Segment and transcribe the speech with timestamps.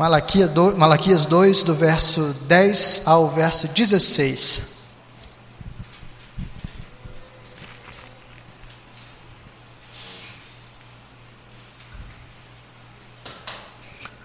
[0.00, 4.62] Malaquias 2, do verso 10 ao verso 16.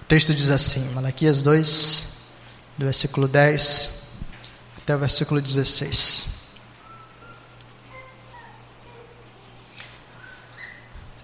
[0.01, 2.05] O texto diz assim, Malaquias 2,
[2.77, 4.13] do versículo 10
[4.77, 6.27] até o versículo 16.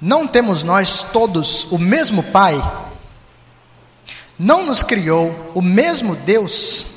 [0.02, 2.81] Não temos nós todos o mesmo Pai?
[4.44, 6.88] Não nos criou o mesmo Deus?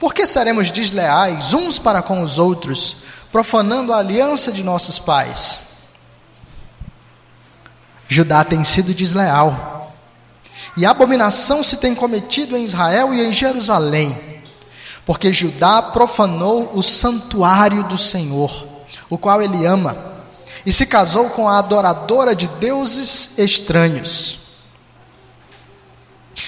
[0.00, 2.96] Por que seremos desleais uns para com os outros,
[3.30, 5.60] profanando a aliança de nossos pais?
[8.08, 9.94] Judá tem sido desleal,
[10.76, 14.42] e abominação se tem cometido em Israel e em Jerusalém,
[15.06, 18.66] porque Judá profanou o santuário do Senhor,
[19.08, 19.96] o qual ele ama,
[20.66, 24.47] e se casou com a adoradora de deuses estranhos.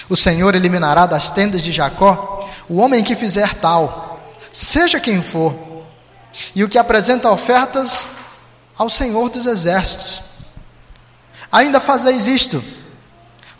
[0.09, 5.53] O Senhor eliminará das tendas de Jacó o homem que fizer tal, seja quem for,
[6.55, 8.07] e o que apresenta ofertas
[8.77, 10.23] ao Senhor dos exércitos.
[11.51, 12.63] Ainda fazeis isto: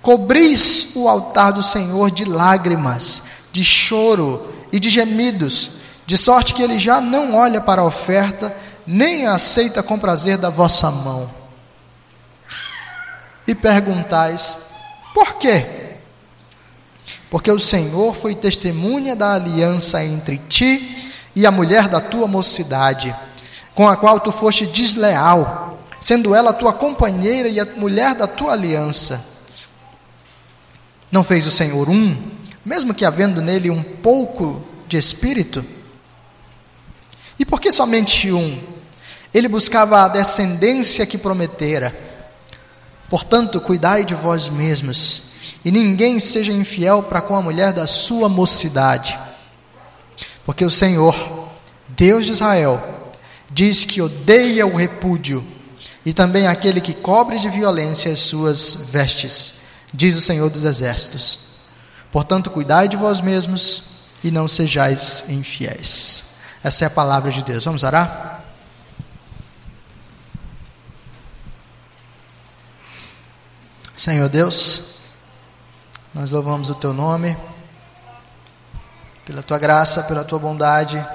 [0.01, 3.21] cobris o altar do Senhor de lágrimas,
[3.51, 5.71] de choro e de gemidos,
[6.05, 8.55] de sorte que ele já não olha para a oferta,
[8.87, 11.29] nem a aceita com prazer da vossa mão.
[13.45, 14.57] E perguntais:
[15.13, 15.90] por quê?
[17.31, 21.01] Porque o Senhor foi testemunha da aliança entre ti
[21.33, 23.15] e a mulher da tua mocidade,
[23.73, 28.51] com a qual tu foste desleal, sendo ela tua companheira e a mulher da tua
[28.51, 29.25] aliança.
[31.09, 32.21] Não fez o Senhor um,
[32.65, 35.65] mesmo que havendo nele um pouco de espírito?
[37.39, 38.61] E por que somente um?
[39.33, 41.97] Ele buscava a descendência que prometera.
[43.09, 45.30] Portanto, cuidai de vós mesmos
[45.63, 49.19] e ninguém seja infiel para com a mulher da sua mocidade.
[50.45, 51.15] Porque o Senhor,
[51.89, 53.13] Deus de Israel,
[53.49, 55.45] diz que odeia o repúdio
[56.05, 59.53] e também aquele que cobre de violência as suas vestes,
[59.93, 61.39] diz o Senhor dos Exércitos.
[62.11, 63.83] Portanto, cuidai de vós mesmos
[64.23, 66.23] e não sejais infiéis.
[66.63, 67.65] Essa é a palavra de Deus.
[67.65, 68.43] Vamos orar?
[73.95, 74.90] Senhor Deus,
[76.13, 77.37] nós louvamos o teu nome,
[79.25, 81.05] pela tua graça, pela tua bondade.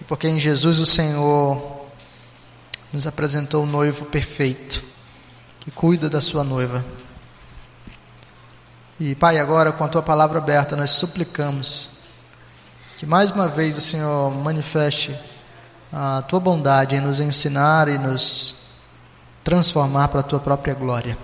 [0.00, 1.86] E porque em Jesus o Senhor
[2.92, 4.82] nos apresentou o noivo perfeito,
[5.60, 6.84] que cuida da sua noiva.
[8.98, 11.90] E Pai, agora com a tua palavra aberta, nós suplicamos
[12.96, 15.16] que mais uma vez o Senhor manifeste
[15.92, 18.56] a tua bondade em nos ensinar e nos
[19.48, 21.16] transformar para a tua própria glória.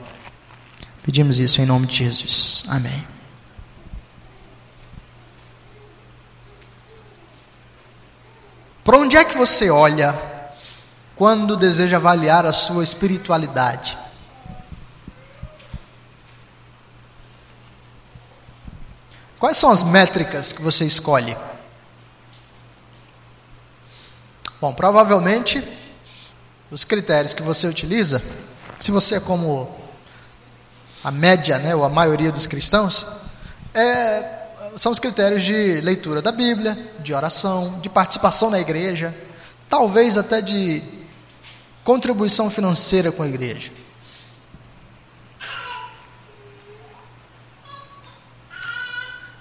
[1.02, 2.64] Pedimos isso em nome de Jesus.
[2.68, 3.06] Amém.
[8.82, 10.18] Para onde é que você olha
[11.14, 13.98] quando deseja avaliar a sua espiritualidade?
[19.38, 21.36] Quais são as métricas que você escolhe?
[24.62, 25.83] Bom, provavelmente
[26.74, 28.20] os critérios que você utiliza,
[28.80, 29.72] se você é como
[31.04, 33.06] a média, né, ou a maioria dos cristãos,
[33.72, 34.24] é,
[34.76, 39.14] são os critérios de leitura da Bíblia, de oração, de participação na igreja,
[39.70, 40.82] talvez até de
[41.84, 43.70] contribuição financeira com a igreja.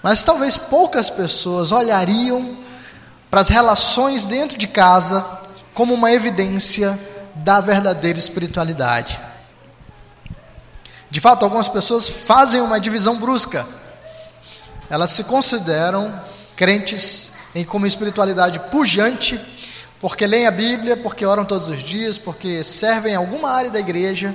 [0.00, 2.58] Mas talvez poucas pessoas olhariam
[3.28, 5.26] para as relações dentro de casa
[5.72, 6.96] como uma evidência
[7.34, 9.20] da verdadeira espiritualidade.
[11.10, 13.66] De fato, algumas pessoas fazem uma divisão brusca.
[14.90, 16.20] Elas se consideram
[16.56, 19.40] crentes em como espiritualidade pujante,
[20.00, 23.80] porque leem a Bíblia, porque oram todos os dias, porque servem em alguma área da
[23.80, 24.34] igreja,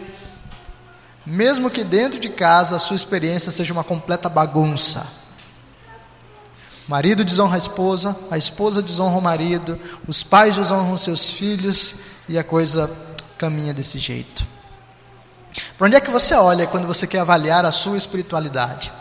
[1.25, 5.05] mesmo que dentro de casa a sua experiência seja uma completa bagunça.
[6.87, 11.95] O marido desonra a esposa, a esposa desonra o marido, os pais desonram seus filhos
[12.29, 12.89] e a coisa
[13.37, 14.47] caminha desse jeito.
[15.77, 18.93] Para onde é que você olha quando você quer avaliar a sua espiritualidade?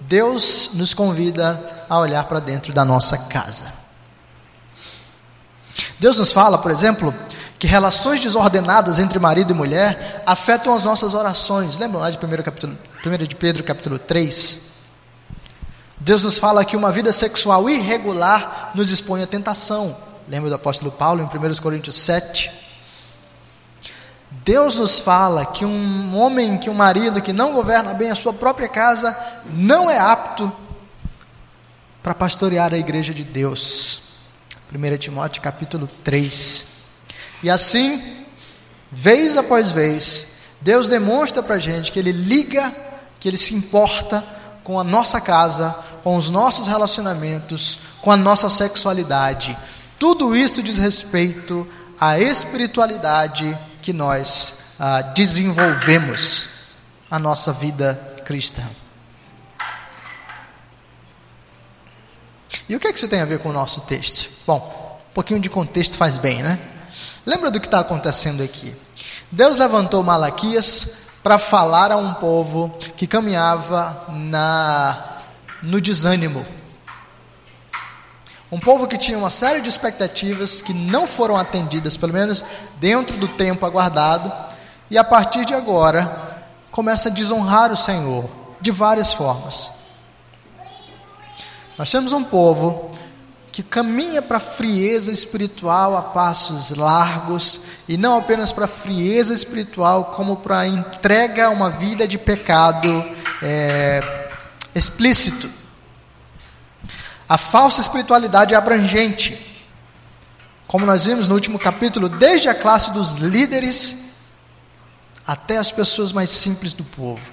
[0.00, 3.72] Deus nos convida a olhar para dentro da nossa casa.
[5.98, 7.12] Deus nos fala, por exemplo,
[7.58, 11.78] que relações desordenadas entre marido e mulher afetam as nossas orações.
[11.78, 14.70] Lembram lá de 1, capítulo, 1 de Pedro, capítulo 3?
[15.98, 20.09] Deus nos fala que uma vida sexual irregular nos expõe à tentação.
[20.30, 22.52] Lembra do apóstolo Paulo em 1 Coríntios 7?
[24.44, 28.32] Deus nos fala que um homem, que um marido que não governa bem a sua
[28.32, 30.52] própria casa, não é apto
[32.00, 34.02] para pastorear a igreja de Deus.
[34.72, 36.64] 1 Timóteo capítulo 3.
[37.42, 38.24] E assim,
[38.88, 40.28] vez após vez,
[40.60, 42.72] Deus demonstra para a gente que Ele liga,
[43.18, 44.24] que Ele se importa
[44.62, 45.74] com a nossa casa,
[46.04, 49.58] com os nossos relacionamentos, com a nossa sexualidade.
[50.00, 51.68] Tudo isso diz respeito
[52.00, 56.48] à espiritualidade que nós ah, desenvolvemos
[57.10, 58.64] a nossa vida cristã.
[62.66, 64.30] E o que, é que isso tem a ver com o nosso texto?
[64.46, 66.58] Bom, um pouquinho de contexto faz bem, né?
[67.26, 68.74] Lembra do que está acontecendo aqui?
[69.30, 75.18] Deus levantou Malaquias para falar a um povo que caminhava na
[75.62, 76.46] no desânimo.
[78.52, 82.44] Um povo que tinha uma série de expectativas que não foram atendidas, pelo menos
[82.80, 84.32] dentro do tempo aguardado,
[84.90, 88.28] e a partir de agora começa a desonrar o Senhor
[88.60, 89.70] de várias formas.
[91.78, 92.90] Nós temos um povo
[93.52, 99.32] que caminha para a frieza espiritual a passos largos, e não apenas para a frieza
[99.32, 103.04] espiritual, como para a entrega a uma vida de pecado
[103.42, 104.00] é,
[104.74, 105.59] explícito.
[107.30, 109.38] A falsa espiritualidade é abrangente.
[110.66, 113.96] Como nós vimos no último capítulo, desde a classe dos líderes
[115.24, 117.30] até as pessoas mais simples do povo.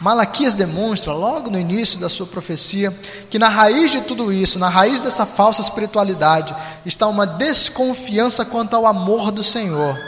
[0.00, 2.90] Malaquias demonstra, logo no início da sua profecia,
[3.28, 6.56] que na raiz de tudo isso, na raiz dessa falsa espiritualidade,
[6.86, 10.00] está uma desconfiança quanto ao amor do Senhor.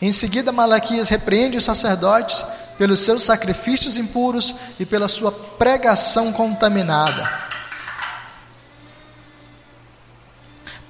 [0.00, 2.42] Em seguida, Malaquias repreende os sacerdotes
[2.78, 7.42] pelos seus sacrifícios impuros e pela sua pregação contaminada.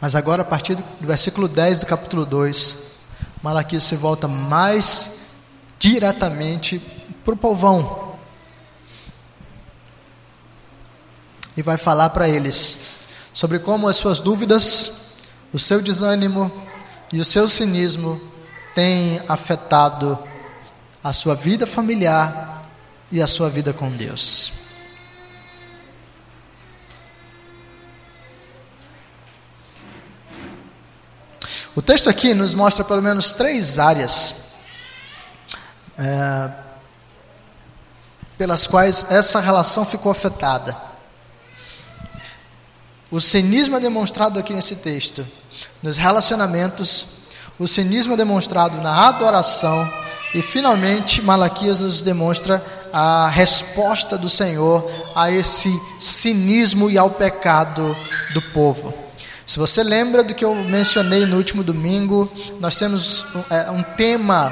[0.00, 2.79] Mas agora, a partir do versículo 10 do capítulo 2,
[3.40, 5.12] Malaquias se volta mais
[5.79, 6.82] diretamente
[7.25, 8.17] para o povão.
[11.56, 12.79] E vai falar para eles
[13.32, 14.90] sobre como as suas dúvidas,
[15.52, 16.50] o seu desânimo
[17.12, 18.20] e o seu cinismo
[18.75, 20.19] têm afetado
[21.02, 22.70] a sua vida familiar
[23.10, 24.52] e a sua vida com Deus.
[31.75, 34.34] O texto aqui nos mostra pelo menos três áreas
[35.99, 36.50] é,
[38.37, 40.76] pelas quais essa relação ficou afetada.
[43.10, 45.26] O cinismo é demonstrado aqui nesse texto,
[45.82, 47.06] nos relacionamentos,
[47.58, 49.88] o cinismo é demonstrado na adoração
[50.34, 57.94] e finalmente, Malaquias nos demonstra a resposta do Senhor a esse cinismo e ao pecado
[58.32, 58.94] do povo.
[59.44, 64.50] Se você lembra do que eu mencionei no último domingo, nós temos é, um tema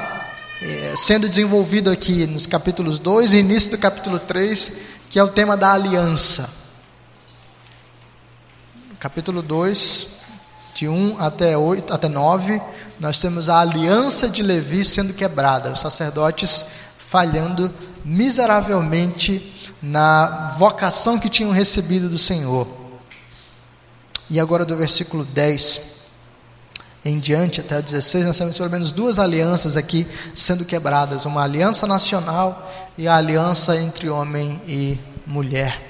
[0.61, 4.73] é, sendo desenvolvido aqui nos capítulos 2 e início do capítulo 3,
[5.09, 6.47] que é o tema da aliança.
[8.99, 10.07] Capítulo 2,
[10.75, 12.61] de 1 até, 8, até 9,
[13.01, 16.63] nós temos a aliança de Levi sendo quebrada, os sacerdotes
[16.99, 17.73] falhando
[18.05, 22.67] miseravelmente na vocação que tinham recebido do Senhor.
[24.29, 25.81] E agora do versículo 10
[27.03, 30.05] em diante, até o 16, nós temos pelo menos duas alianças aqui
[30.35, 35.81] sendo quebradas: uma aliança nacional e a aliança entre homem e mulher.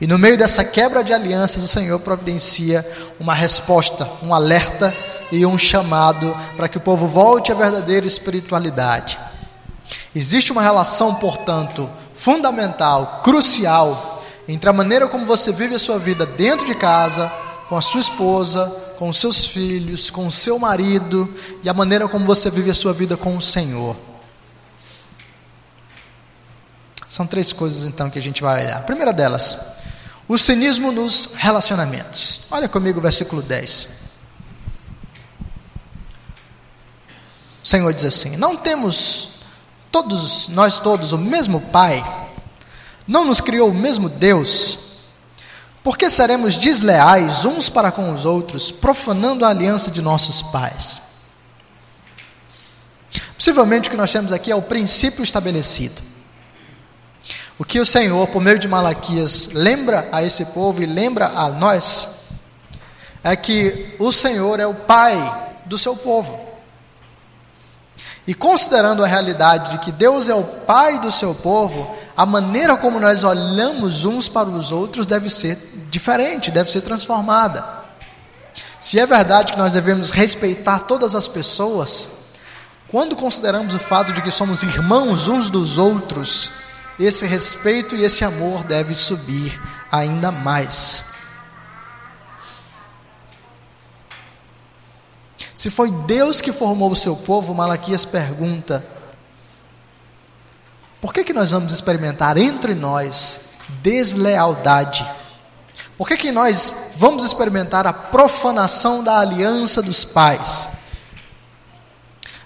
[0.00, 2.88] E no meio dessa quebra de alianças, o Senhor providencia
[3.18, 4.94] uma resposta, um alerta
[5.32, 9.18] e um chamado para que o povo volte à verdadeira espiritualidade.
[10.14, 16.26] Existe uma relação, portanto, fundamental, crucial, entre a maneira como você vive a sua vida
[16.26, 17.30] dentro de casa,
[17.68, 18.68] com a sua esposa,
[18.98, 21.32] com os seus filhos, com o seu marido
[21.62, 23.96] e a maneira como você vive a sua vida com o Senhor.
[27.08, 28.78] São três coisas então que a gente vai olhar.
[28.78, 29.56] A primeira delas,
[30.28, 32.42] o cinismo nos relacionamentos.
[32.50, 33.99] Olha comigo o versículo 10.
[37.62, 39.28] O Senhor diz assim: Não temos
[39.90, 42.04] todos nós todos o mesmo Pai?
[43.06, 44.78] Não nos criou o mesmo Deus?
[45.82, 51.00] Por que seremos desleais uns para com os outros, profanando a aliança de nossos pais?
[53.34, 56.00] Possivelmente o que nós temos aqui é o princípio estabelecido.
[57.58, 61.48] O que o Senhor, por meio de Malaquias, lembra a esse povo e lembra a
[61.48, 62.08] nós,
[63.24, 66.49] é que o Senhor é o Pai do seu povo.
[68.30, 72.76] E considerando a realidade de que Deus é o Pai do seu povo, a maneira
[72.76, 75.58] como nós olhamos uns para os outros deve ser
[75.90, 77.66] diferente, deve ser transformada.
[78.78, 82.06] Se é verdade que nós devemos respeitar todas as pessoas,
[82.86, 86.52] quando consideramos o fato de que somos irmãos uns dos outros,
[87.00, 89.60] esse respeito e esse amor deve subir
[89.90, 91.02] ainda mais.
[95.60, 98.82] Se foi Deus que formou o seu povo, Malaquias pergunta:
[101.02, 103.38] por que, que nós vamos experimentar entre nós
[103.82, 105.06] deslealdade?
[105.98, 110.66] Por que, que nós vamos experimentar a profanação da aliança dos pais?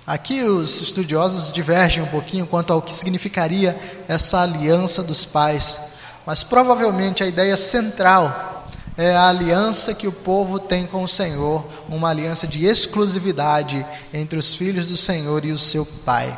[0.04, 3.78] Aqui os estudiosos divergem um pouquinho quanto ao que significaria
[4.08, 5.78] essa aliança dos pais,
[6.26, 8.53] mas provavelmente a ideia central
[8.96, 14.38] é a aliança que o povo tem com o Senhor, uma aliança de exclusividade entre
[14.38, 16.36] os filhos do Senhor e o seu pai.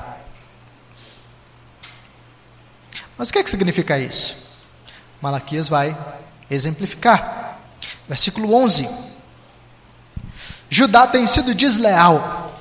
[3.19, 4.37] Mas o que, é que significa isso?
[5.21, 5.97] Malaquias vai
[6.51, 7.59] exemplificar.
[8.09, 8.89] Versículo 11:
[10.71, 12.55] Judá tem sido desleal,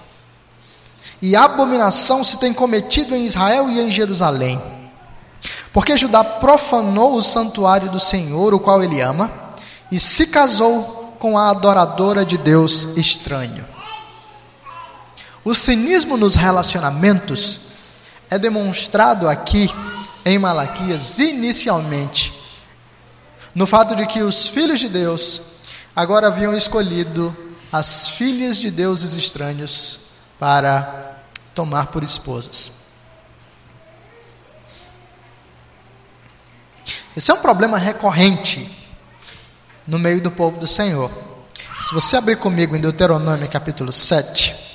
[1.22, 4.62] e abominação se tem cometido em Israel e em Jerusalém.
[5.72, 9.45] Porque Judá profanou o santuário do Senhor, o qual ele ama,
[9.92, 13.66] e se casou com a adoradora de Deus estranho.
[15.44, 17.62] O cinismo nos relacionamentos
[18.30, 19.70] é demonstrado aqui
[20.26, 22.46] em Malaquias inicialmente
[23.56, 25.42] no fato de que os filhos de Deus
[25.96, 27.36] agora haviam escolhido
[27.72, 30.02] as filhas de deuses estranhos
[30.38, 31.22] para
[31.54, 32.70] tomar por esposas.
[37.16, 38.65] Esse é um problema recorrente
[39.88, 41.12] no meio do povo do Senhor.
[41.80, 44.66] Se você abrir comigo em Deuteronômio capítulo 7,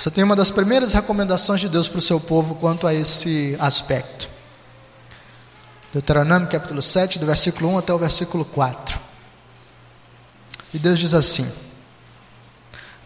[0.00, 3.54] Você tem uma das primeiras recomendações de Deus para o seu povo quanto a esse
[3.60, 4.30] aspecto.
[5.92, 8.99] Deuteronômio capítulo 7, do versículo 1 até o versículo 4.
[10.72, 11.46] E Deus diz assim: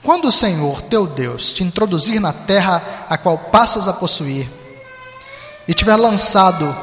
[0.03, 4.51] Quando o Senhor teu Deus te introduzir na terra a qual passas a possuir,
[5.67, 6.77] e tiver lançado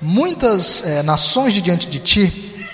[0.00, 2.66] muitas é, nações de diante de ti,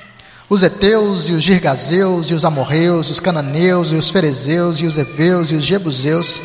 [0.48, 4.98] os heteus e os girgazeus e os amorreus, os cananeus e os ferezeus e os
[4.98, 6.42] heveus e os jebuseus,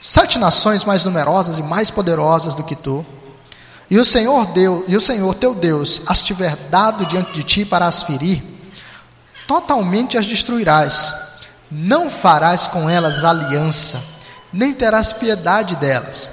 [0.00, 3.06] sete nações mais numerosas e mais poderosas do que tu,
[3.90, 7.64] e o Senhor Deus, e o Senhor teu Deus as tiver dado diante de ti
[7.64, 8.42] para as ferir,
[9.48, 11.12] totalmente as destruirás.
[11.68, 14.00] Não farás com elas aliança,
[14.52, 16.28] nem terás piedade delas.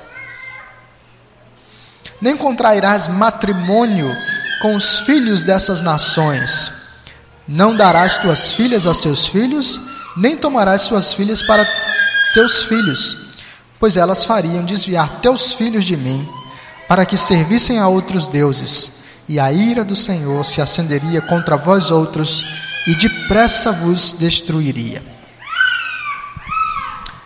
[2.22, 4.16] Nem contrairás matrimônio
[4.62, 6.72] com os filhos dessas nações.
[7.48, 9.82] Não darás tuas filhas a seus filhos,
[10.16, 11.68] nem tomarás suas filhas para
[12.34, 13.26] teus filhos
[13.80, 16.28] pois elas fariam desviar teus filhos de mim,
[16.88, 18.92] para que servissem a outros deuses,
[19.28, 22.46] e a ira do Senhor se acenderia contra vós outros,
[22.88, 25.04] e depressa vos destruiria.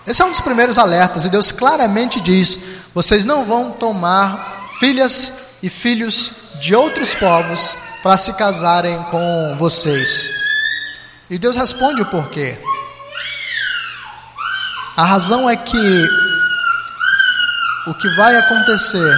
[0.08, 2.58] Esse é um dos primeiros alertas, e Deus claramente diz:
[2.94, 10.30] vocês não vão tomar filhas e filhos de outros povos para se casarem com vocês.
[11.30, 12.58] E Deus responde o porquê.
[14.98, 16.10] A razão é que
[17.88, 19.16] o que vai acontecer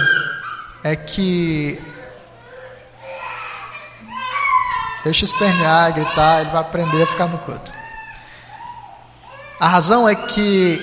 [0.84, 1.80] é que
[5.04, 7.72] deixa espernear, gritar, ele vai aprender a ficar no canto.
[9.60, 10.80] A razão é que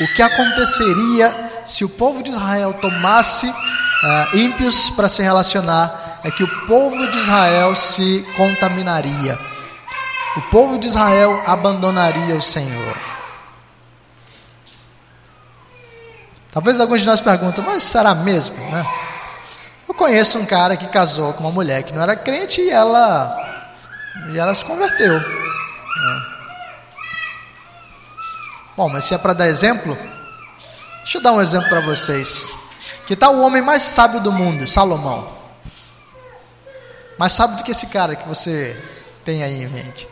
[0.00, 6.30] o que aconteceria se o povo de Israel tomasse uh, ímpios para se relacionar é
[6.30, 9.38] que o povo de Israel se contaminaria.
[10.36, 12.96] O povo de Israel abandonaria o Senhor.
[16.52, 18.84] Talvez alguns de nós perguntem, mas será mesmo, né?
[19.90, 23.36] Eu conheço um cara que casou com uma mulher que não era crente e ela,
[24.32, 25.14] e ela se converteu.
[25.14, 26.22] Né?
[28.76, 29.98] Bom, mas se é para dar exemplo,
[30.98, 32.54] deixa eu dar um exemplo para vocês.
[33.04, 35.28] Que tal o homem mais sábio do mundo, Salomão?
[37.18, 38.80] Mais sábio do que esse cara que você
[39.24, 40.08] tem aí em mente.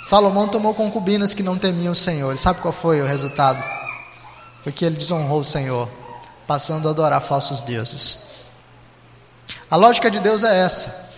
[0.00, 2.34] Salomão tomou concubinas que não temiam o Senhor.
[2.34, 3.62] E sabe qual foi o resultado?
[4.60, 5.86] foi que ele desonrou o Senhor,
[6.46, 8.37] passando a adorar falsos deuses.
[9.70, 11.08] A lógica de Deus é essa.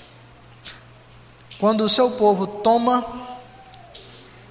[1.58, 3.04] Quando o seu povo toma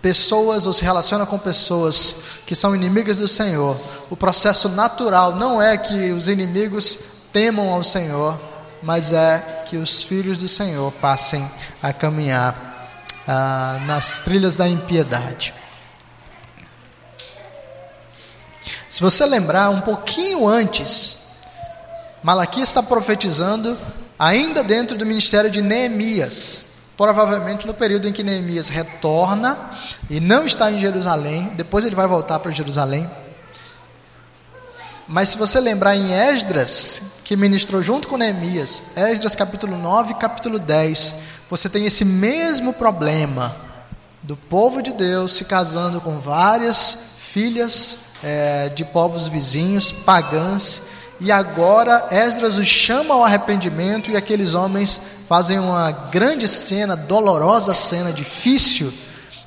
[0.01, 3.77] pessoas ou se relaciona com pessoas que são inimigas do Senhor,
[4.09, 6.99] o processo natural não é que os inimigos
[7.33, 8.39] temam ao Senhor,
[8.81, 11.49] mas é que os filhos do Senhor passem
[11.81, 12.87] a caminhar
[13.27, 15.53] ah, nas trilhas da impiedade.
[18.89, 21.18] Se você lembrar, um pouquinho antes,
[22.21, 23.77] Malaquias está profetizando
[24.17, 26.65] ainda dentro do ministério de Neemias,
[26.97, 29.57] provavelmente no período em que Neemias retorna
[30.09, 33.09] e não está em Jerusalém, depois ele vai voltar para Jerusalém.
[35.07, 40.59] Mas se você lembrar em Esdras, que ministrou junto com Neemias, Esdras capítulo 9 capítulo
[40.59, 41.15] 10,
[41.49, 43.55] você tem esse mesmo problema
[44.21, 50.81] do povo de Deus se casando com várias filhas é, de povos vizinhos, pagãs,
[51.19, 57.73] e agora Esdras os chama ao arrependimento e aqueles homens fazem uma grande cena, dolorosa
[57.73, 58.91] cena, difícil,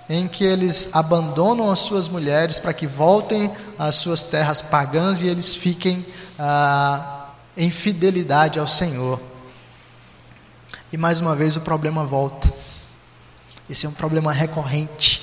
[0.08, 5.26] em que eles abandonam as suas mulheres para que voltem às suas terras pagãs e
[5.26, 6.04] eles fiquem
[6.38, 9.18] ah, em fidelidade ao Senhor.
[10.92, 12.52] E mais uma vez o problema volta.
[13.68, 15.22] Esse é um problema recorrente.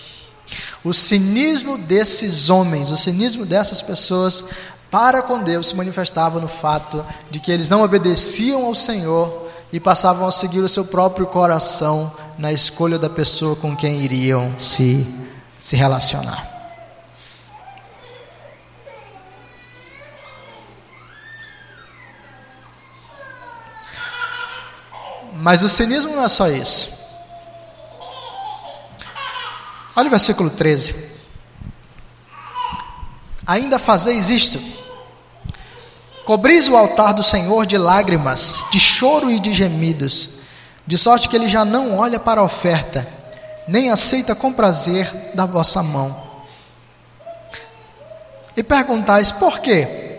[0.83, 4.43] O cinismo desses homens, o cinismo dessas pessoas
[4.91, 9.79] para com Deus se manifestava no fato de que eles não obedeciam ao Senhor e
[9.79, 15.05] passavam a seguir o seu próprio coração na escolha da pessoa com quem iriam se,
[15.57, 16.47] se relacionar.
[25.33, 26.89] Mas o cinismo não é só isso.
[29.95, 31.08] Olha o versículo 13.
[33.49, 34.61] Ainda fazeis isto:
[36.23, 40.29] cobris o altar do Senhor de lágrimas, de choro e de gemidos
[40.89, 43.07] de sorte que ele já não olha para a oferta,
[43.67, 46.17] nem aceita com prazer da vossa mão.
[48.57, 50.17] E perguntais por quê?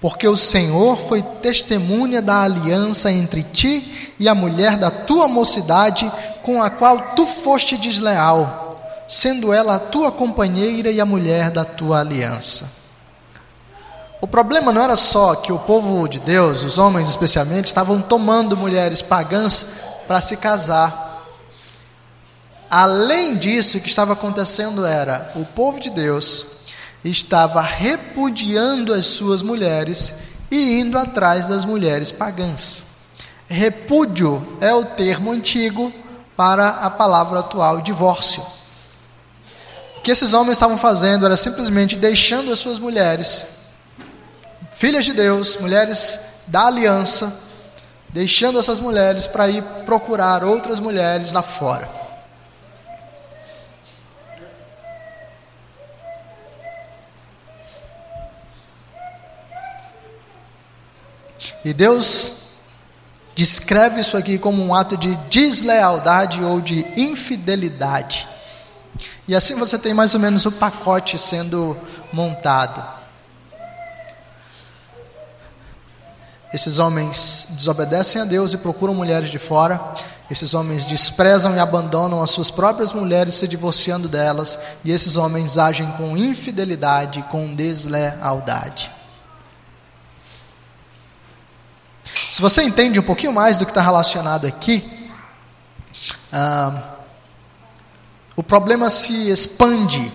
[0.00, 6.10] Porque o Senhor foi testemunha da aliança entre ti e a mulher da tua mocidade,
[6.42, 8.61] com a qual tu foste desleal,
[9.08, 12.70] sendo ela a tua companheira e a mulher da tua aliança.
[14.20, 18.56] O problema não era só que o povo de Deus, os homens especialmente, estavam tomando
[18.56, 19.66] mulheres pagãs
[20.06, 21.20] para se casar.
[22.70, 26.46] Além disso, o que estava acontecendo era o povo de Deus
[27.04, 30.14] estava repudiando as suas mulheres
[30.50, 32.84] e indo atrás das mulheres pagãs.
[33.48, 35.92] Repúdio é o termo antigo
[36.36, 38.42] para a palavra atual divórcio.
[40.02, 43.46] Que esses homens estavam fazendo era simplesmente deixando as suas mulheres
[44.82, 47.32] filhas de Deus, mulheres da aliança,
[48.08, 51.88] deixando essas mulheres para ir procurar outras mulheres lá fora.
[61.64, 62.36] E Deus
[63.36, 68.31] descreve isso aqui como um ato de deslealdade ou de infidelidade.
[69.28, 71.76] E assim você tem mais ou menos o pacote sendo
[72.12, 72.84] montado.
[76.52, 79.80] Esses homens desobedecem a Deus e procuram mulheres de fora.
[80.30, 84.58] Esses homens desprezam e abandonam as suas próprias mulheres, se divorciando delas.
[84.84, 88.90] E esses homens agem com infidelidade, com deslealdade.
[92.30, 95.10] Se você entende um pouquinho mais do que está relacionado aqui,
[96.32, 96.91] ah,
[98.36, 100.12] o problema se expande.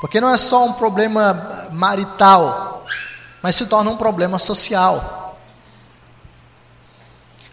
[0.00, 2.84] Porque não é só um problema marital,
[3.42, 5.38] mas se torna um problema social.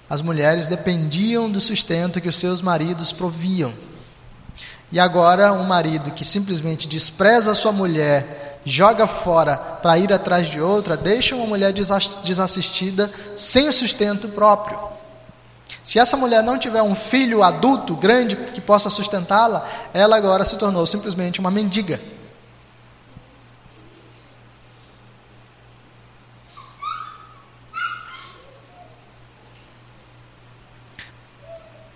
[0.10, 3.74] As mulheres dependiam do sustento que os seus maridos proviam.
[4.92, 10.50] E agora, um marido que simplesmente despreza a sua mulher, joga fora para ir atrás
[10.50, 14.91] de outra, deixa uma mulher desassistida sem o sustento próprio.
[15.84, 20.56] Se essa mulher não tiver um filho adulto, grande, que possa sustentá-la, ela agora se
[20.56, 22.00] tornou simplesmente uma mendiga.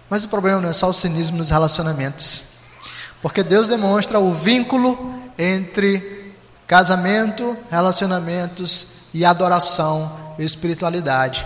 [0.09, 2.45] Mas o problema não é só o cinismo nos relacionamentos.
[3.21, 6.33] Porque Deus demonstra o vínculo entre
[6.67, 11.45] casamento, relacionamentos e adoração e espiritualidade.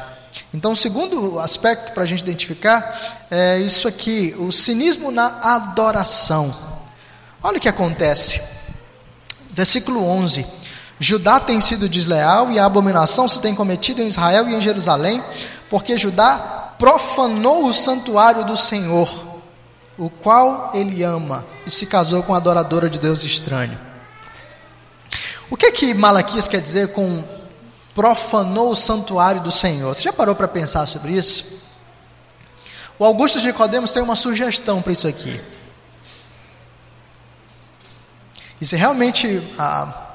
[0.53, 6.55] Então, o segundo aspecto para a gente identificar é isso aqui: o cinismo na adoração.
[7.43, 8.41] Olha o que acontece.
[9.51, 10.45] Versículo 11:
[10.99, 15.23] Judá tem sido desleal e a abominação se tem cometido em Israel e em Jerusalém,
[15.69, 19.09] porque Judá profanou o santuário do Senhor,
[19.97, 23.77] o qual ele ama, e se casou com a adoradora de Deus estranho.
[25.49, 27.23] O que é que Malaquias quer dizer com
[27.99, 29.93] profanou o santuário do Senhor?
[29.93, 31.43] Você já parou para pensar sobre isso?
[32.97, 35.41] O Augusto de Nicodemos tem uma sugestão para isso aqui.
[38.61, 40.11] E se realmente ah,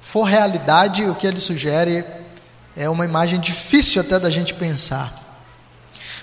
[0.00, 2.06] for realidade, o que ele sugere
[2.74, 5.12] é uma imagem difícil até da gente pensar.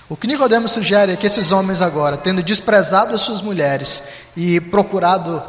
[0.08, 4.02] O que Nicodemos sugere é que esses homens agora, tendo desprezado as suas mulheres
[4.36, 5.40] e procurado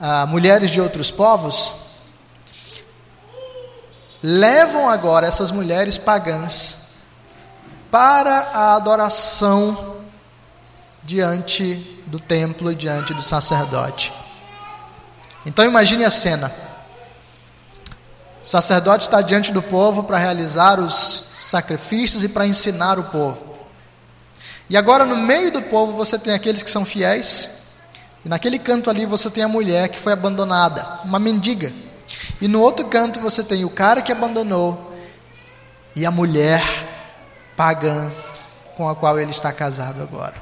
[0.00, 1.89] ah, mulheres de outros povos,
[4.22, 6.76] levam agora essas mulheres pagãs
[7.90, 9.96] para a adoração
[11.02, 11.74] diante
[12.06, 14.12] do templo, diante do sacerdote.
[15.44, 16.52] Então imagine a cena.
[18.42, 23.50] O sacerdote está diante do povo para realizar os sacrifícios e para ensinar o povo.
[24.68, 27.48] E agora no meio do povo você tem aqueles que são fiéis,
[28.24, 31.72] e naquele canto ali você tem a mulher que foi abandonada, uma mendiga.
[32.40, 34.94] E no outro canto você tem o cara que abandonou
[35.94, 36.62] e a mulher
[37.56, 38.10] pagã
[38.76, 40.34] com a qual ele está casado agora.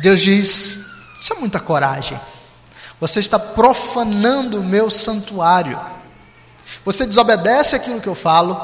[0.00, 0.78] Deus diz:
[1.16, 2.20] Isso é muita coragem.
[3.00, 5.78] Você está profanando o meu santuário.
[6.84, 8.62] Você desobedece aquilo que eu falo,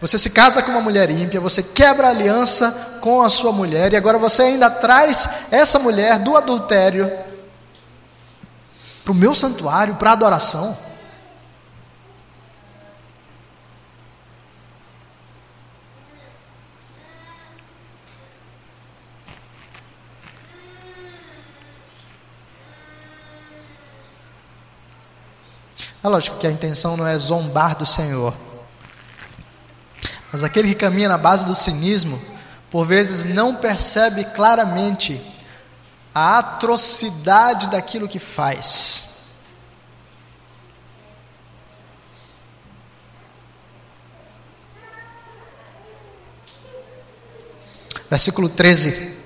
[0.00, 3.92] você se casa com uma mulher ímpia, você quebra a aliança com a sua mulher,
[3.92, 7.12] e agora você ainda traz essa mulher do adultério
[9.04, 10.76] para o meu santuário, para adoração.
[26.02, 28.34] É lógico que a intenção não é zombar do Senhor.
[30.32, 32.20] Mas aquele que caminha na base do cinismo,
[32.70, 35.20] por vezes não percebe claramente
[36.14, 39.10] a atrocidade daquilo que faz.
[48.08, 49.16] Versículo 13.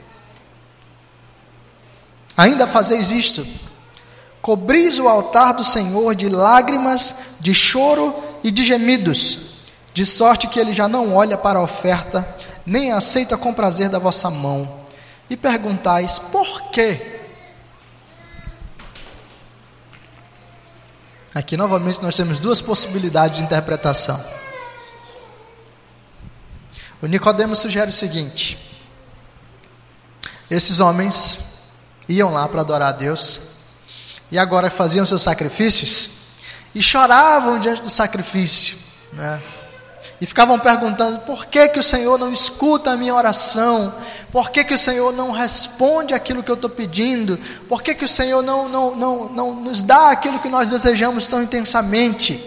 [2.36, 3.46] Ainda fazeis isto:
[4.44, 9.54] cobris o altar do Senhor de lágrimas, de choro e de gemidos
[9.94, 12.28] de sorte que ele já não olha para a oferta,
[12.66, 14.84] nem aceita com prazer da vossa mão.
[15.30, 17.20] E perguntais: por quê?
[21.32, 24.22] Aqui novamente nós temos duas possibilidades de interpretação.
[27.00, 28.58] O Nicodemo sugere o seguinte:
[30.50, 31.38] esses homens
[32.08, 33.53] iam lá para adorar a Deus
[34.34, 36.10] e agora faziam seus sacrifícios
[36.74, 38.76] e choravam diante do sacrifício,
[39.12, 39.40] né?
[40.20, 43.94] e ficavam perguntando: por que, que o Senhor não escuta a minha oração?
[44.32, 47.38] Por que, que o Senhor não responde aquilo que eu estou pedindo?
[47.68, 51.28] Por que, que o Senhor não, não, não, não nos dá aquilo que nós desejamos
[51.28, 52.44] tão intensamente?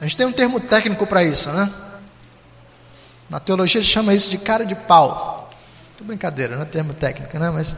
[0.00, 1.70] A gente tem um termo técnico para isso, né?
[3.32, 5.50] Na teologia se chama isso de cara de pau.
[5.96, 7.48] Tô brincadeira, não é termo técnico, né?
[7.48, 7.74] Mas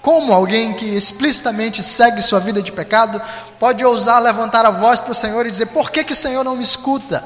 [0.00, 3.20] Como alguém que explicitamente segue sua vida de pecado
[3.58, 6.44] pode ousar levantar a voz para o Senhor e dizer: Por que, que o Senhor
[6.44, 7.24] não me escuta?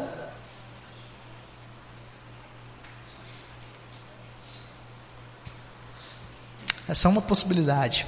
[6.88, 8.06] Essa é uma possibilidade.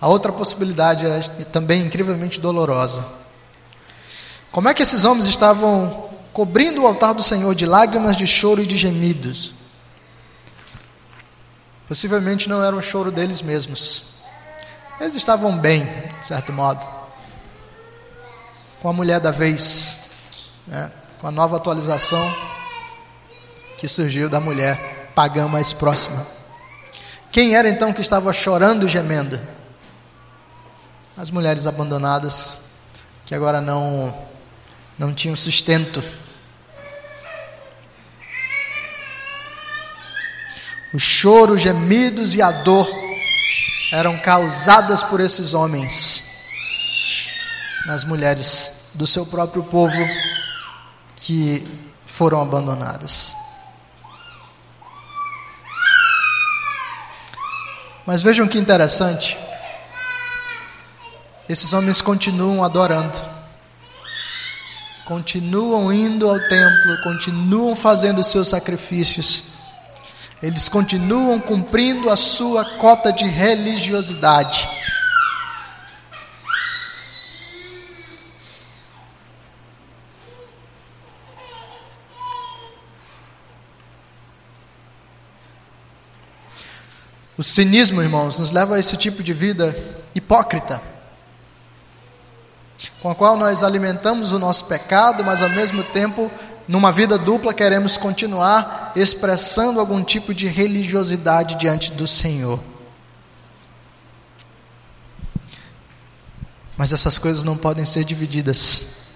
[0.00, 3.25] A outra possibilidade é também incrivelmente dolorosa.
[4.56, 8.62] Como é que esses homens estavam cobrindo o altar do Senhor de lágrimas, de choro
[8.62, 9.52] e de gemidos?
[11.86, 14.22] Possivelmente não era um choro deles mesmos.
[14.98, 15.84] Eles estavam bem,
[16.18, 16.80] de certo modo,
[18.80, 19.98] com a mulher da vez,
[20.66, 20.90] né?
[21.20, 22.26] com a nova atualização
[23.76, 26.26] que surgiu da mulher pagã mais próxima.
[27.30, 29.38] Quem era então que estava chorando e gemendo?
[31.14, 32.58] As mulheres abandonadas,
[33.26, 34.14] que agora não,
[34.98, 36.02] não tinham sustento
[40.96, 42.88] O choro, gemidos e a dor
[43.92, 46.24] eram causadas por esses homens
[47.84, 49.98] nas mulheres do seu próprio povo
[51.16, 51.66] que
[52.06, 53.36] foram abandonadas.
[58.06, 59.38] Mas vejam que interessante.
[61.46, 63.22] Esses homens continuam adorando,
[65.06, 69.56] continuam indo ao templo, continuam fazendo os seus sacrifícios
[70.42, 74.68] eles continuam cumprindo a sua cota de religiosidade.
[87.38, 89.74] O cinismo, irmãos, nos leva a esse tipo de vida
[90.14, 90.82] hipócrita,
[93.06, 96.28] com a qual nós alimentamos o nosso pecado, mas ao mesmo tempo,
[96.66, 102.58] numa vida dupla, queremos continuar expressando algum tipo de religiosidade diante do Senhor.
[106.76, 109.12] Mas essas coisas não podem ser divididas.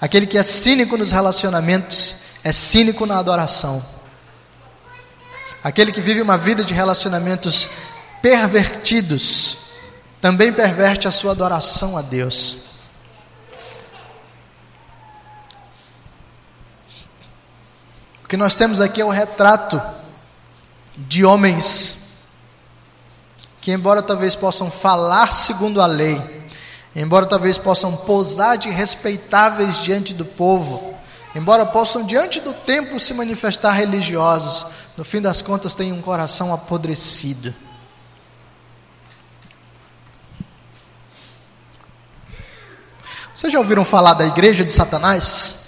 [0.00, 3.80] Aquele que é cínico nos relacionamentos é cínico na adoração.
[5.62, 7.70] Aquele que vive uma vida de relacionamentos
[8.20, 9.58] pervertidos
[10.20, 12.71] também perverte a sua adoração a Deus.
[18.32, 19.78] Que nós temos aqui é o retrato
[20.96, 21.96] de homens
[23.60, 26.48] que, embora talvez possam falar segundo a lei,
[26.96, 30.94] embora talvez possam posar de respeitáveis diante do povo,
[31.34, 34.64] embora possam diante do templo se manifestar religiosos,
[34.96, 37.54] no fim das contas têm um coração apodrecido.
[43.34, 45.61] Vocês já ouviram falar da igreja de Satanás?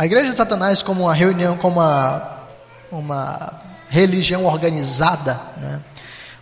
[0.00, 2.38] A igreja de Satanás, como uma reunião, como uma,
[2.90, 5.82] uma religião organizada, né,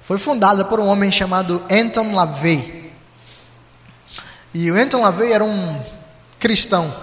[0.01, 2.93] foi fundada por um homem chamado Anton LaVey.
[4.55, 5.83] E o Anton LaVey era um
[6.39, 6.95] cristão,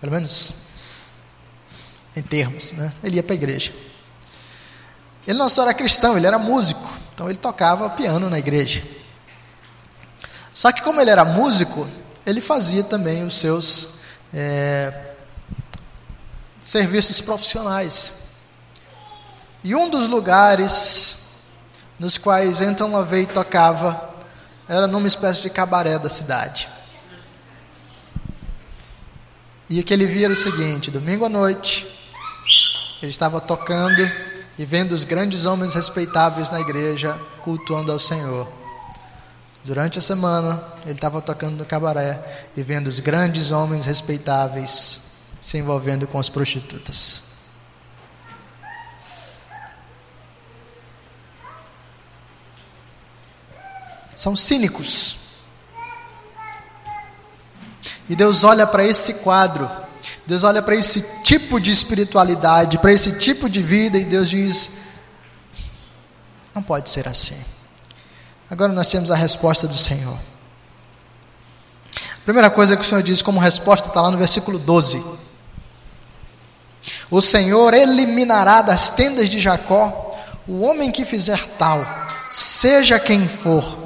[0.00, 0.54] pelo menos
[2.16, 2.90] em termos, né?
[3.04, 3.74] Ele ia para a igreja.
[5.28, 8.82] Ele não só era cristão, ele era músico, então ele tocava piano na igreja.
[10.54, 11.86] Só que como ele era músico,
[12.24, 13.90] ele fazia também os seus
[14.32, 15.08] é,
[16.60, 18.12] serviços profissionais.
[19.64, 21.16] E um dos lugares
[21.98, 24.10] nos quais Anton LaVey tocava
[24.68, 26.68] era numa espécie de cabaré da cidade.
[29.68, 31.86] E o que ele via era o seguinte: domingo à noite,
[33.02, 34.00] ele estava tocando
[34.58, 38.48] e vendo os grandes homens respeitáveis na igreja cultuando ao Senhor.
[39.62, 45.09] Durante a semana, ele estava tocando no cabaré e vendo os grandes homens respeitáveis
[45.40, 47.22] se envolvendo com as prostitutas.
[54.20, 55.16] são cínicos.
[58.06, 59.70] E Deus olha para esse quadro,
[60.26, 64.70] Deus olha para esse tipo de espiritualidade, para esse tipo de vida, e Deus diz:
[66.54, 67.38] não pode ser assim.
[68.50, 70.18] Agora nós temos a resposta do Senhor.
[71.96, 75.02] A primeira coisa que o Senhor diz como resposta está lá no versículo 12:
[77.10, 81.84] O Senhor eliminará das tendas de Jacó o homem que fizer tal,
[82.30, 83.78] seja quem for,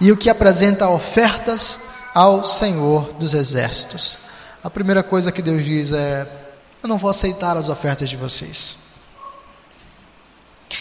[0.00, 1.80] e o que apresenta ofertas
[2.14, 4.18] ao Senhor dos Exércitos.
[4.62, 6.26] A primeira coisa que Deus diz é:
[6.82, 8.76] Eu não vou aceitar as ofertas de vocês.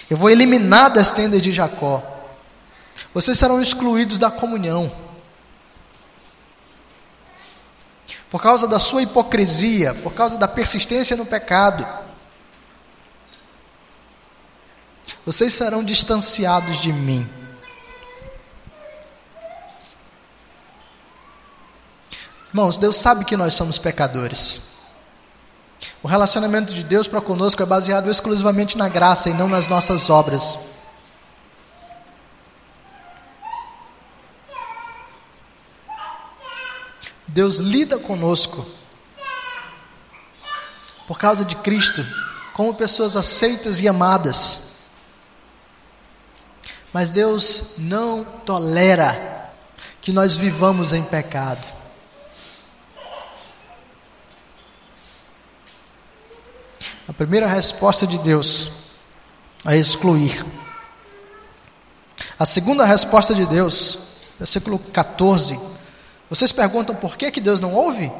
[0.10, 2.04] Eu vou eliminar das tendas de Jacó.
[3.14, 4.92] Vocês serão excluídos da comunhão.
[8.30, 11.88] Por causa da sua hipocrisia, por causa da persistência no pecado.
[15.26, 17.28] Vocês serão distanciados de mim.
[22.50, 24.62] Irmãos, Deus sabe que nós somos pecadores.
[26.02, 30.10] O relacionamento de Deus para conosco é baseado exclusivamente na graça e não nas nossas
[30.10, 30.58] obras.
[37.38, 38.66] Deus lida conosco
[41.08, 42.04] por causa de Cristo,
[42.52, 44.62] como pessoas aceitas e amadas.
[46.92, 49.52] Mas Deus não tolera
[50.02, 51.68] que nós vivamos em pecado.
[57.08, 58.72] A primeira resposta de Deus
[59.64, 60.44] é excluir.
[62.40, 64.00] A segunda resposta de Deus,
[64.40, 65.67] versículo 14.
[66.30, 68.12] Vocês perguntam por que, que Deus não ouve?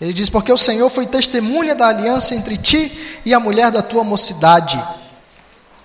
[0.00, 3.82] Ele diz: Porque o Senhor foi testemunha da aliança entre ti e a mulher da
[3.82, 4.82] tua mocidade.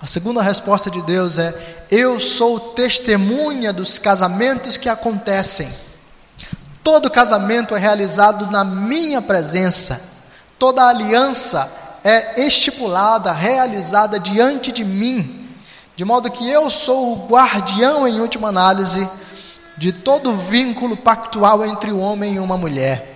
[0.00, 5.68] A segunda resposta de Deus é: Eu sou testemunha dos casamentos que acontecem.
[6.82, 10.00] Todo casamento é realizado na minha presença.
[10.58, 11.70] Toda aliança
[12.04, 15.48] é estipulada, realizada diante de mim,
[15.96, 19.06] de modo que eu sou o guardião, em última análise,
[19.76, 23.14] de todo vínculo pactual entre o homem e uma mulher.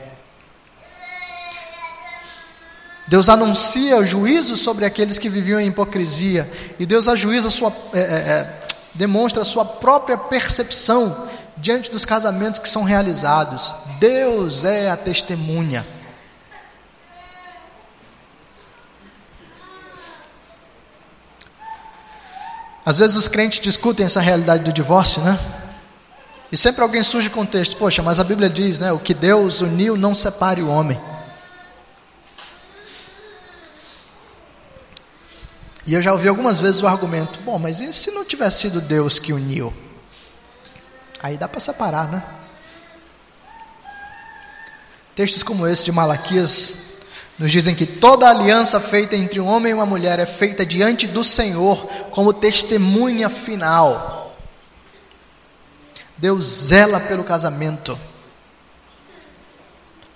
[3.08, 7.98] Deus anuncia o juízo sobre aqueles que viviam em hipocrisia, e Deus ajuiza sua, é,
[7.98, 8.60] é, é,
[8.94, 13.74] demonstra a sua própria percepção diante dos casamentos que são realizados.
[13.98, 15.84] Deus é a testemunha.
[22.84, 25.38] Às vezes os crentes discutem essa realidade do divórcio, né?
[26.52, 29.14] E sempre alguém surge com o texto, poxa, mas a Bíblia diz, né, o que
[29.14, 31.00] Deus uniu não separe o homem.
[35.86, 38.80] E eu já ouvi algumas vezes o argumento: bom, mas e se não tivesse sido
[38.80, 39.72] Deus que uniu?
[41.22, 42.22] Aí dá para separar, né?
[45.14, 46.76] Textos como esse de Malaquias
[47.38, 51.06] nos dizem que toda aliança feita entre um homem e uma mulher é feita diante
[51.06, 54.19] do Senhor como testemunha final.
[56.20, 57.98] Deus zela pelo casamento.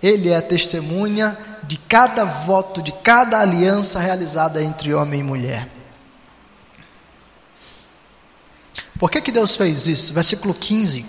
[0.03, 5.69] Ele é testemunha de cada voto, de cada aliança realizada entre homem e mulher.
[8.99, 10.12] Por que, que Deus fez isso?
[10.12, 11.07] Versículo 15.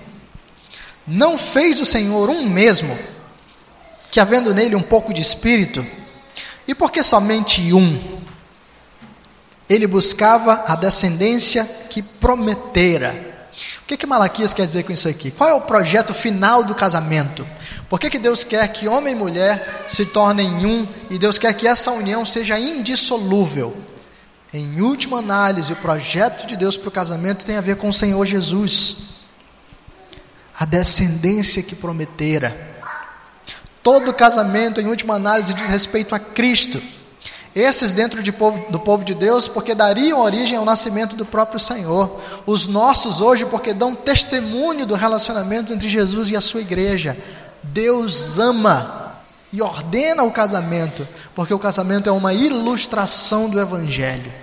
[1.05, 2.97] Não fez o Senhor um mesmo,
[4.09, 5.85] que havendo nele um pouco de espírito,
[6.65, 8.21] e por que somente um?
[9.69, 13.34] Ele buscava a descendência que prometera.
[13.81, 15.31] O que, que Malaquias quer dizer com isso aqui?
[15.31, 17.47] Qual é o projeto final do casamento?
[17.89, 21.53] Por que, que Deus quer que homem e mulher se tornem um e Deus quer
[21.53, 23.77] que essa união seja indissolúvel?
[24.53, 27.93] Em última análise, o projeto de Deus para o casamento tem a ver com o
[27.93, 28.97] Senhor Jesus,
[30.57, 32.73] a descendência que prometera.
[33.83, 36.81] Todo casamento, em última análise, diz respeito a Cristo.
[37.55, 41.57] Esses dentro de povo, do povo de Deus, porque dariam origem ao nascimento do próprio
[41.57, 42.19] Senhor.
[42.45, 47.17] Os nossos hoje, porque dão testemunho do relacionamento entre Jesus e a sua igreja.
[47.63, 49.15] Deus ama
[49.53, 54.33] e ordena o casamento, porque o casamento é uma ilustração do Evangelho.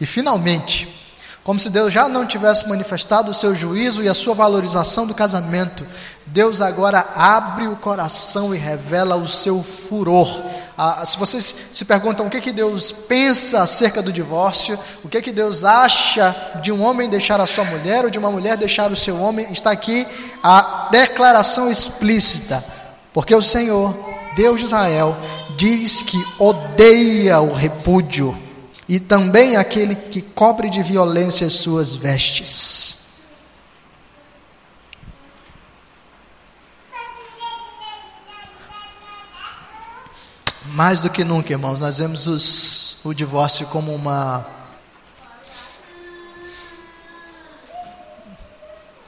[0.00, 1.05] E finalmente,
[1.46, 5.14] como se Deus já não tivesse manifestado o seu juízo e a sua valorização do
[5.14, 5.86] casamento,
[6.26, 10.42] Deus agora abre o coração e revela o seu furor.
[10.76, 15.22] Ah, se vocês se perguntam o que, que Deus pensa acerca do divórcio, o que,
[15.22, 18.90] que Deus acha de um homem deixar a sua mulher ou de uma mulher deixar
[18.90, 20.04] o seu homem, está aqui
[20.42, 22.64] a declaração explícita,
[23.12, 23.94] porque o Senhor,
[24.34, 25.16] Deus de Israel,
[25.56, 28.36] diz que odeia o repúdio
[28.88, 32.96] e também aquele que cobre de violência as suas vestes.
[40.76, 44.46] Mais do que nunca, irmãos, nós vemos os, o divórcio como uma.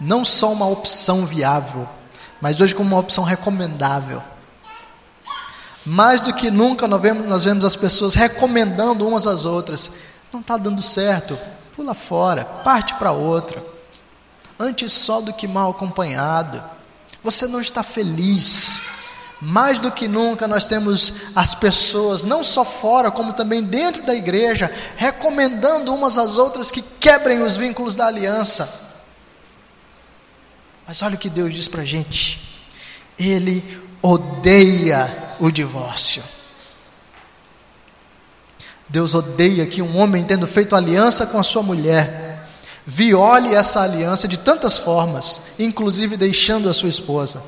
[0.01, 1.87] Não só uma opção viável,
[2.41, 4.23] mas hoje como uma opção recomendável.
[5.89, 9.91] Mais do que nunca nós vemos, nós vemos as pessoas recomendando umas às outras.
[10.31, 11.39] Não está dando certo,
[11.75, 13.65] pula fora, parte para outra.
[14.61, 16.63] Antes só do que mal acompanhado.
[17.23, 18.83] Você não está feliz.
[19.41, 24.15] Mais do que nunca nós temos as pessoas, não só fora, como também dentro da
[24.15, 28.69] igreja, recomendando umas às outras que quebrem os vínculos da aliança.
[30.87, 32.47] Mas olha o que Deus diz para a gente.
[33.19, 36.23] Ele odeia o divórcio.
[38.89, 42.49] Deus odeia que um homem, tendo feito aliança com a sua mulher,
[42.87, 47.43] viole essa aliança de tantas formas, inclusive deixando a sua esposa.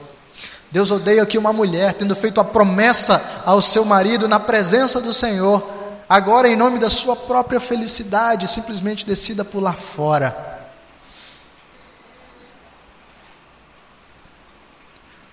[0.70, 5.14] Deus odeia que uma mulher, tendo feito a promessa ao seu marido na presença do
[5.14, 5.66] Senhor,
[6.08, 10.49] agora, em nome da sua própria felicidade, simplesmente decida pular fora.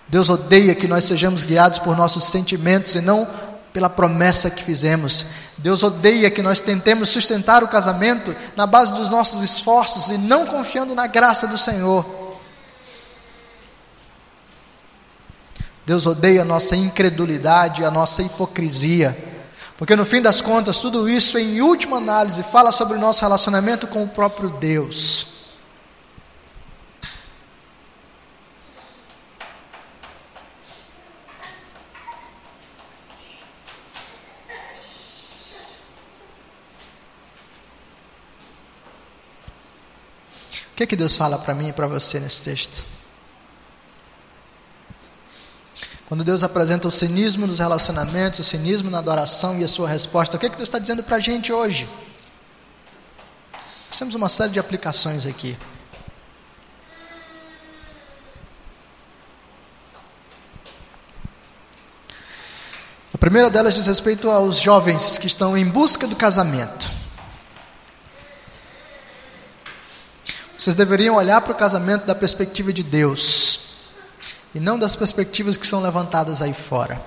[0.07, 3.27] Deus odeia que nós sejamos guiados por nossos sentimentos e não
[3.73, 5.25] pela promessa que fizemos.
[5.57, 10.45] Deus odeia que nós tentemos sustentar o casamento na base dos nossos esforços e não
[10.45, 12.05] confiando na graça do Senhor.
[15.85, 19.17] Deus odeia a nossa incredulidade, a nossa hipocrisia,
[19.77, 23.85] porque no fim das contas, tudo isso, em última análise, fala sobre o nosso relacionamento
[23.87, 25.36] com o próprio Deus.
[40.77, 42.85] Que, que Deus fala para mim e para você nesse texto?
[46.07, 50.37] Quando Deus apresenta o cinismo nos relacionamentos, o cinismo na adoração e a sua resposta,
[50.37, 51.89] o que, que Deus está dizendo para a gente hoje?
[53.89, 55.57] Nós temos uma série de aplicações aqui.
[63.11, 66.96] A primeira delas diz respeito aos jovens que estão em busca do casamento.
[70.67, 73.61] Vocês deveriam olhar para o casamento da perspectiva de Deus
[74.53, 77.01] e não das perspectivas que são levantadas aí fora.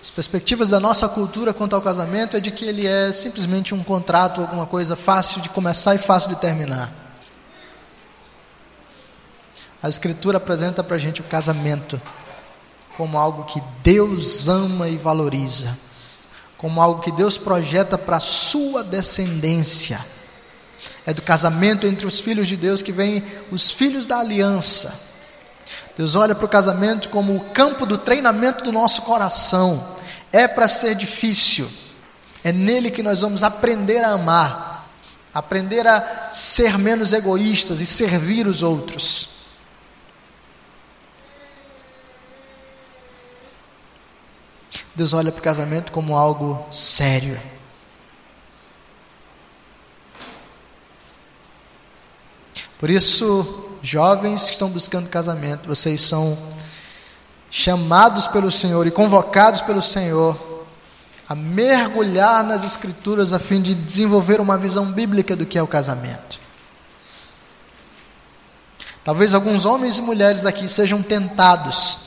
[0.00, 3.82] As perspectivas da nossa cultura quanto ao casamento é de que ele é simplesmente um
[3.82, 6.92] contrato, alguma coisa fácil de começar e fácil de terminar.
[9.82, 12.00] A Escritura apresenta para a gente o casamento
[12.96, 15.76] como algo que Deus ama e valoriza,
[16.56, 20.14] como algo que Deus projeta para a sua descendência.
[21.06, 25.00] É do casamento entre os filhos de Deus que vêm os filhos da aliança.
[25.96, 29.96] Deus olha para o casamento como o campo do treinamento do nosso coração
[30.32, 31.68] é para ser difícil.
[32.44, 34.88] É nele que nós vamos aprender a amar,
[35.32, 39.28] aprender a ser menos egoístas e servir os outros.
[44.94, 47.40] Deus olha para o casamento como algo sério.
[52.78, 56.36] Por isso, jovens que estão buscando casamento, vocês são
[57.50, 60.64] chamados pelo Senhor e convocados pelo Senhor
[61.28, 65.66] a mergulhar nas Escrituras a fim de desenvolver uma visão bíblica do que é o
[65.66, 66.38] casamento.
[69.02, 71.98] Talvez alguns homens e mulheres aqui sejam tentados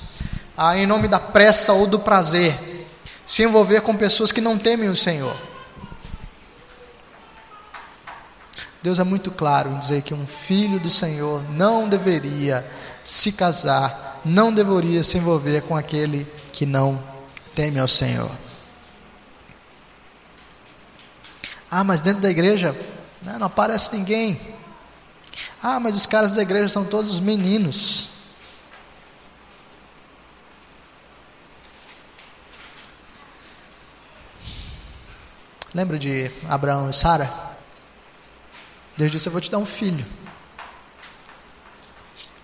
[0.55, 2.85] a, em nome da pressa ou do prazer,
[3.25, 5.48] se envolver com pessoas que não temem o Senhor.
[8.81, 12.65] Deus é muito claro em dizer que um filho do Senhor não deveria
[13.03, 17.01] se casar não deveria se envolver com aquele que não
[17.55, 18.31] teme ao Senhor.
[21.71, 22.75] Ah, mas dentro da igreja
[23.23, 24.39] né, não aparece ninguém.
[25.61, 28.09] Ah, mas os caras da igreja são todos meninos.
[35.73, 37.48] Lembra de Abraão e Sara?
[38.99, 40.05] Deus disse: Eu vou te dar um filho.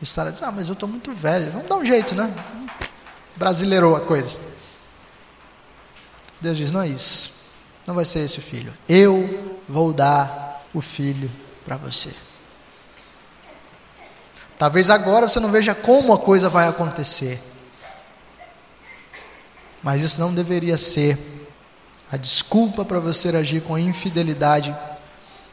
[0.01, 1.51] E Sara diz: Ah, mas eu estou muito velho.
[1.51, 2.33] Vamos dar um jeito, né?
[3.35, 4.39] Brasileirou a coisa.
[6.39, 7.33] Deus diz: Não é isso.
[7.85, 8.73] Não vai ser esse o filho.
[8.87, 11.29] Eu vou dar o filho
[11.65, 12.13] para você.
[14.57, 17.37] Talvez agora você não veja como a coisa vai acontecer.
[19.83, 21.19] Mas isso não deveria ser
[22.09, 24.73] a desculpa para você agir com infidelidade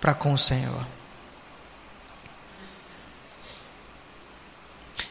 [0.01, 0.92] para com o Senhor.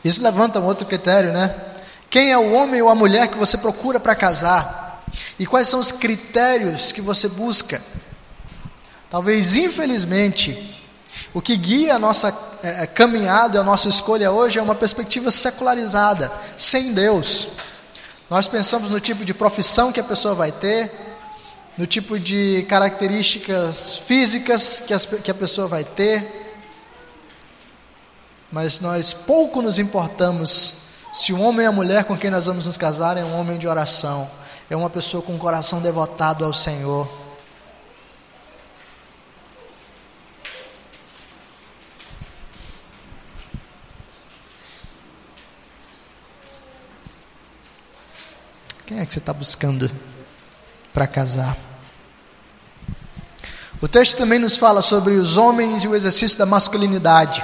[0.04, 1.54] Isso levanta um outro critério, né?
[2.10, 5.04] Quem é o homem ou a mulher que você procura para casar?
[5.38, 7.82] E quais são os critérios que você busca?
[9.10, 10.80] Talvez, infelizmente,
[11.34, 16.32] o que guia a nossa é, caminhada, a nossa escolha hoje é uma perspectiva secularizada,
[16.58, 17.48] sem Deus.
[18.30, 20.92] Nós pensamos no tipo de profissão que a pessoa vai ter,
[21.78, 26.41] no tipo de características físicas que, as, que a pessoa vai ter,
[28.52, 30.82] mas nós pouco nos importamos
[31.14, 33.58] se o homem e a mulher com quem nós vamos nos casar é um homem
[33.58, 34.30] de oração,
[34.70, 37.08] é uma pessoa com o coração devotado ao Senhor.
[48.86, 49.92] Quem é que você está buscando
[50.94, 51.58] para casar?
[53.82, 57.44] O texto também nos fala sobre os homens e o exercício da masculinidade.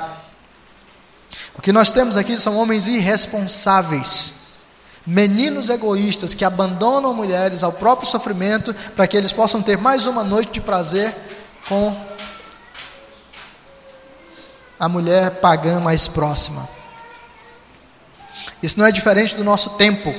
[1.57, 4.33] O que nós temos aqui são homens irresponsáveis,
[5.05, 10.23] meninos egoístas que abandonam mulheres ao próprio sofrimento para que eles possam ter mais uma
[10.23, 11.15] noite de prazer
[11.67, 11.95] com
[14.79, 16.67] a mulher pagã mais próxima.
[18.61, 20.13] Isso não é diferente do nosso tempo,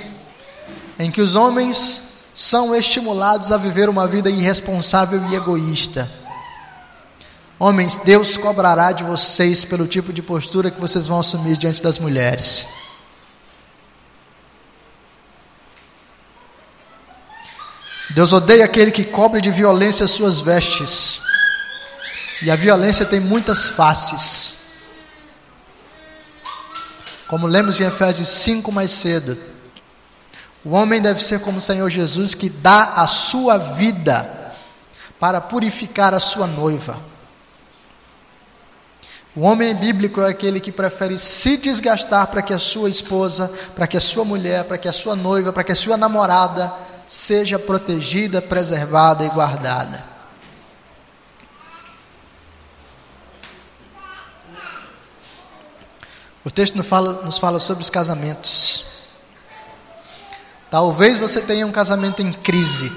[0.98, 2.02] em que os homens
[2.34, 6.08] são estimulados a viver uma vida irresponsável e egoísta.
[7.58, 11.98] Homens, Deus cobrará de vocês pelo tipo de postura que vocês vão assumir diante das
[11.98, 12.68] mulheres.
[18.10, 21.20] Deus odeia aquele que cobre de violência suas vestes.
[22.42, 24.54] E a violência tem muitas faces.
[27.26, 29.36] Como lemos em Efésios 5 mais cedo.
[30.64, 34.54] O homem deve ser como o Senhor Jesus que dá a sua vida
[35.18, 37.17] para purificar a sua noiva.
[39.38, 43.86] O homem bíblico é aquele que prefere se desgastar para que a sua esposa, para
[43.86, 46.74] que a sua mulher, para que a sua noiva, para que a sua namorada
[47.06, 50.02] seja protegida, preservada e guardada.
[56.44, 58.86] O texto nos fala, nos fala sobre os casamentos.
[60.68, 62.90] Talvez você tenha um casamento em crise.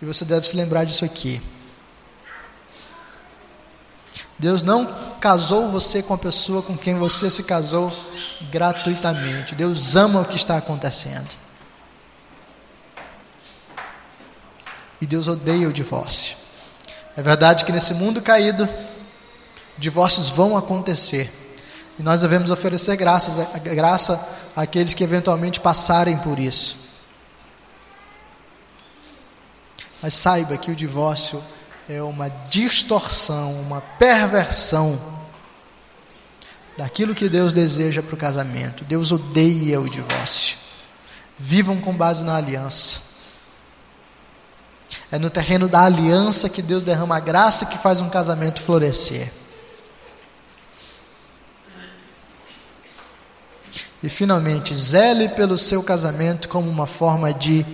[0.00, 1.42] E você deve se lembrar disso aqui.
[4.40, 4.86] Deus não
[5.20, 7.92] casou você com a pessoa com quem você se casou
[8.50, 9.54] gratuitamente.
[9.54, 11.28] Deus ama o que está acontecendo.
[14.98, 16.38] E Deus odeia o divórcio.
[17.14, 18.66] É verdade que nesse mundo caído,
[19.76, 21.30] divórcios vão acontecer.
[21.98, 24.26] E nós devemos oferecer graças, graça
[24.56, 26.78] àqueles que eventualmente passarem por isso.
[30.00, 31.44] Mas saiba que o divórcio
[31.92, 34.96] é uma distorção, uma perversão
[36.78, 38.84] daquilo que Deus deseja para o casamento.
[38.84, 40.56] Deus odeia o divórcio.
[41.36, 43.00] Vivam com base na aliança.
[45.10, 49.32] É no terreno da aliança que Deus derrama a graça que faz um casamento florescer.
[54.00, 57.66] E finalmente, zele pelo seu casamento como uma forma de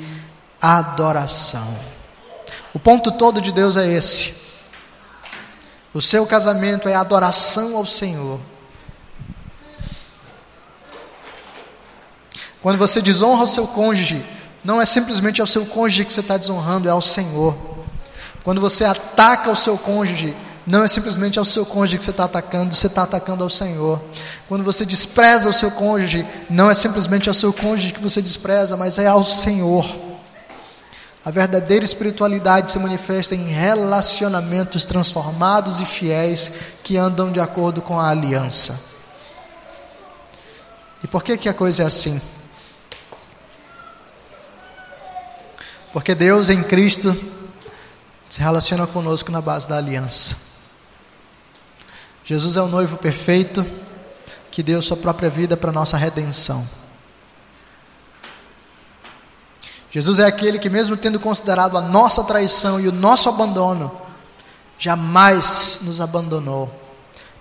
[0.59, 1.96] adoração.
[2.77, 4.35] O ponto todo de Deus é esse.
[5.95, 8.39] O seu casamento é adoração ao Senhor.
[12.61, 14.23] Quando você desonra o seu cônjuge,
[14.63, 17.57] não é simplesmente ao seu cônjuge que você está desonrando, é ao Senhor.
[18.45, 22.25] Quando você ataca o seu cônjuge, não é simplesmente ao seu cônjuge que você está
[22.25, 24.03] atacando, você está atacando ao Senhor.
[24.49, 28.77] Quando você despreza o seu cônjuge, não é simplesmente ao seu cônjuge que você despreza,
[28.77, 30.06] mas é ao Senhor.
[31.27, 36.53] A verdadeira espiritualidade se manifesta em relacionamentos transformados e fiéis
[36.85, 38.79] que andam de acordo com a aliança.
[41.03, 42.21] E por que, que a coisa é assim?
[45.93, 47.21] Porque Deus em Cristo
[48.29, 50.37] se relaciona conosco na base da aliança.
[52.25, 53.67] Jesus é o noivo perfeito
[54.49, 56.65] que deu sua própria vida para nossa redenção.
[59.91, 63.91] Jesus é aquele que, mesmo tendo considerado a nossa traição e o nosso abandono,
[64.79, 66.71] jamais nos abandonou.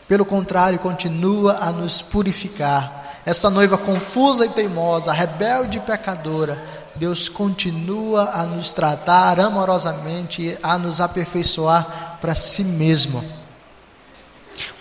[0.07, 3.21] Pelo contrário, continua a nos purificar.
[3.25, 6.63] Essa noiva confusa e teimosa, rebelde e pecadora,
[6.95, 13.23] Deus continua a nos tratar amorosamente, a nos aperfeiçoar para si mesmo.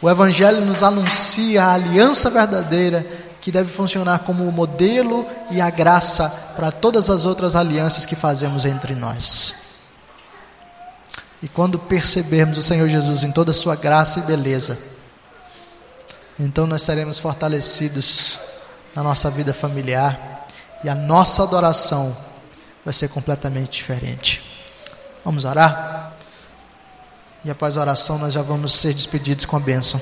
[0.00, 5.68] O Evangelho nos anuncia a aliança verdadeira que deve funcionar como o modelo e a
[5.68, 9.54] graça para todas as outras alianças que fazemos entre nós.
[11.42, 14.78] E quando percebermos o Senhor Jesus em toda a sua graça e beleza,
[16.40, 18.40] então nós seremos fortalecidos
[18.94, 20.46] na nossa vida familiar
[20.82, 22.16] e a nossa adoração
[22.82, 24.42] vai ser completamente diferente.
[25.22, 26.14] Vamos orar?
[27.44, 30.00] E após a oração, nós já vamos ser despedidos com a bênção.